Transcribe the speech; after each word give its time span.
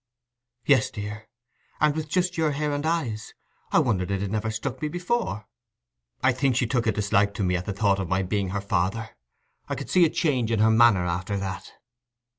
"Yes, 0.65 0.89
dear; 0.89 1.27
and 1.79 1.95
with 1.95 2.09
just 2.09 2.35
your 2.35 2.53
hair 2.53 2.71
and 2.73 2.87
eyes: 2.87 3.35
I 3.71 3.77
wondered 3.77 4.09
it 4.09 4.19
had 4.19 4.31
never 4.31 4.49
struck 4.49 4.81
me 4.81 4.87
before." 4.87 5.45
"I 6.23 6.33
think 6.33 6.55
she 6.55 6.65
took 6.65 6.87
a 6.87 6.91
dislike 6.91 7.35
to 7.35 7.43
me 7.43 7.55
at 7.55 7.65
the 7.67 7.73
thought 7.73 7.99
of 7.99 8.09
my 8.09 8.23
being 8.23 8.49
her 8.49 8.61
father: 8.61 9.11
I 9.69 9.75
could 9.75 9.91
see 9.91 10.03
a 10.03 10.09
change 10.09 10.49
in 10.49 10.57
her 10.57 10.71
manner 10.71 11.05
after 11.05 11.37
that." 11.37 11.73